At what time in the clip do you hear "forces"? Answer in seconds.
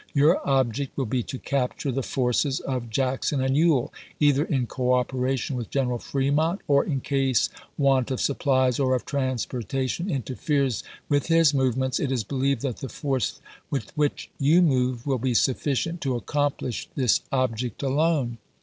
2.01-2.59